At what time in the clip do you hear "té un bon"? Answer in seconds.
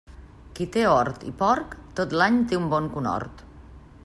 2.53-2.93